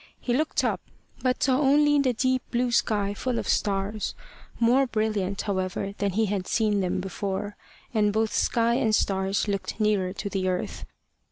[0.19, 0.81] He looked up,
[1.21, 4.15] but saw only the deep blue sky full of stars
[4.59, 7.55] more brilliant, however, than he had seen them before;
[7.93, 10.85] and both sky and stars looked nearer to the earth.